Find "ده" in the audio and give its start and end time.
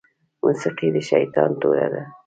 1.93-2.01